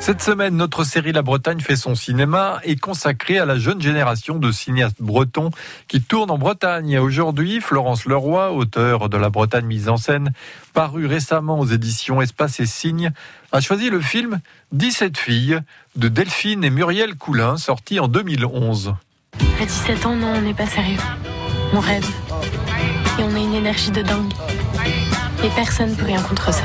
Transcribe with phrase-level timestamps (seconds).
[0.00, 4.38] Cette semaine, notre série La Bretagne fait son cinéma est consacrée à la jeune génération
[4.38, 5.50] de cinéastes bretons
[5.88, 6.98] qui tournent en Bretagne.
[6.98, 10.32] Aujourd'hui, Florence Leroy, auteur de La Bretagne mise en scène,
[10.74, 13.12] paru récemment aux éditions Espace et Signes,
[13.50, 14.40] a choisi le film
[14.72, 15.58] 17 filles
[15.96, 18.94] de Delphine et Muriel Coulin, sorti en 2011.
[19.58, 21.00] À 17 ans, non, on n'est pas sérieux.
[21.72, 22.06] On rêve.
[23.18, 24.34] Et on a une énergie de dingue.
[25.44, 26.62] Et personne peut rien contre ça.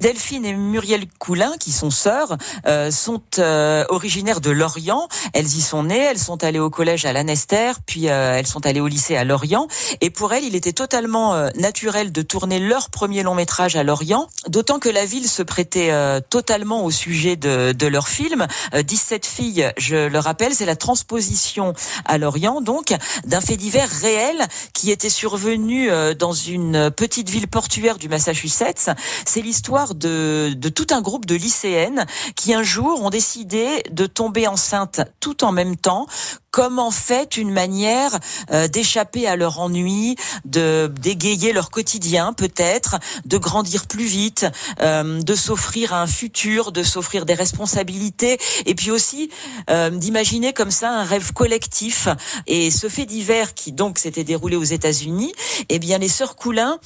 [0.00, 5.08] Delphine et Muriel Coulin, qui sont sœurs, euh, sont euh, originaires de Lorient.
[5.34, 8.64] Elles y sont nées, elles sont allées au collège à Lanester, puis euh, elles sont
[8.64, 9.68] allées au lycée à Lorient.
[10.00, 14.28] Et pour elles, il était totalement naturel de tourner leur premier long métrage à Lorient,
[14.48, 15.92] d'autant que la ville se prêtait
[16.30, 18.46] totalement au sujet de, de leur film.
[18.74, 21.74] 17 filles, je le rappelle, c'est la transposition
[22.04, 22.94] à Lorient, donc,
[23.24, 28.90] d'un fait divers réel qui était survenu dans une petite ville portuaire du Massachusetts.
[29.24, 34.06] C'est l'histoire de, de tout un groupe de lycéennes qui un jour ont décidé de
[34.06, 36.06] tomber enceinte tout en même temps
[36.50, 38.18] comme en fait une manière
[38.50, 44.46] euh, d'échapper à leur ennui, de d'égayer leur quotidien peut-être, de grandir plus vite,
[44.80, 49.30] euh, de s'offrir un futur, de s'offrir des responsabilités, et puis aussi
[49.70, 52.08] euh, d'imaginer comme ça un rêve collectif.
[52.46, 55.32] Et ce fait divers qui donc s'était déroulé aux États-Unis,
[55.68, 56.78] eh bien les sœurs Coulin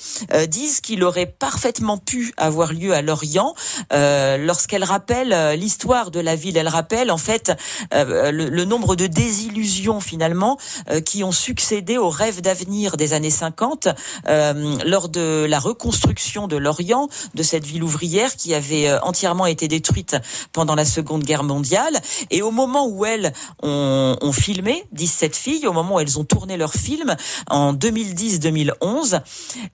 [0.49, 3.55] disent qu'il aurait parfaitement pu avoir lieu à Lorient
[3.91, 6.57] lorsqu'elles rappellent l'histoire de la ville.
[6.57, 7.53] Elles rappellent en fait
[7.93, 10.59] le, le nombre de désillusions illusions finalement
[10.91, 13.89] euh, qui ont succédé aux rêves d'avenir des années 50
[14.29, 19.47] euh, lors de la reconstruction de Lorient, de cette ville ouvrière qui avait euh, entièrement
[19.47, 20.17] été détruite
[20.53, 22.01] pendant la Seconde Guerre mondiale.
[22.31, 26.25] Et au moment où elles ont, ont filmé 17 filles, au moment où elles ont
[26.25, 27.15] tourné leur film
[27.49, 29.21] en 2010-2011,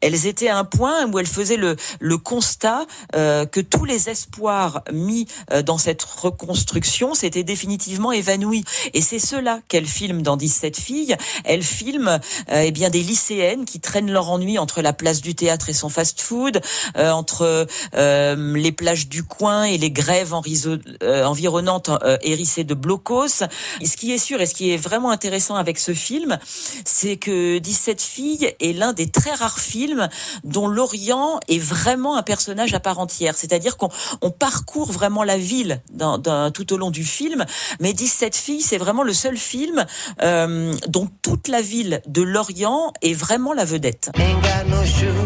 [0.00, 4.82] elles étaient à un point où elles faisaient le, le constat que tous les espoirs
[4.92, 5.26] mis
[5.64, 8.64] dans cette reconstruction s'étaient définitivement évanouis.
[8.94, 11.16] Et c'est cela qu'elle filme dans 17 filles.
[11.44, 12.08] Elle filme
[12.50, 15.72] euh, eh bien des lycéennes qui traînent leur ennui entre la place du théâtre et
[15.72, 16.60] son fast-food,
[16.96, 21.90] euh, entre euh, les plages du coin et les grèves environnantes
[22.22, 23.28] hérissées de blocos.
[23.28, 26.38] ce qui est sûr et ce qui est vraiment intéressant avec ce film,
[26.84, 30.08] c'est que 17 filles est l'un des très rares films
[30.44, 33.34] dont l'Orient est vraiment un personnage à part entière.
[33.36, 33.88] C'est-à-dire qu'on
[34.22, 37.44] on parcourt vraiment la ville dans, dans, tout au long du film,
[37.80, 39.84] mais 17 filles, c'est vraiment le seul film film
[40.22, 44.10] euh, dont toute la ville de Lorient est vraiment la vedette.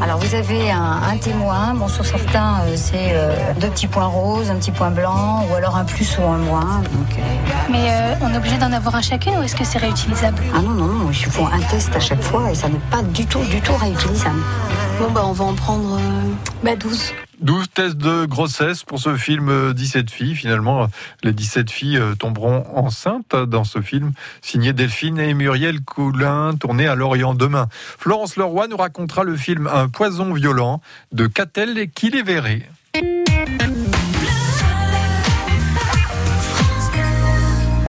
[0.01, 4.51] Alors vous avez un, témoin, bon sur certains euh, c'est euh, deux petits points roses,
[4.51, 6.83] un petit point blanc, ou alors un plus ou un moins.
[7.71, 10.43] Mais on est obligé d'en avoir un chacune ou est-ce que c'est réutilisable?
[10.55, 13.03] Ah non, non, non, il faut un test à chaque fois et ça n'est pas
[13.03, 14.41] du tout, du tout réutilisable.
[14.99, 15.99] Bon bah on va en prendre
[16.63, 17.13] bah, 12.
[17.45, 20.35] 12 tests de grossesse pour ce film 17 filles.
[20.35, 20.89] Finalement,
[21.23, 26.89] les 17 filles euh, tomberont enceintes dans ce film signé Delphine et Muriel Coulin, tourné
[26.89, 27.69] à Lorient demain.
[27.99, 30.81] Florence Leroy nous racontera le film Un poison violent
[31.13, 32.67] de Catel et qui les verrait.